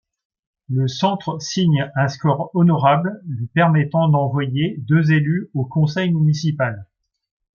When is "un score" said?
1.95-2.49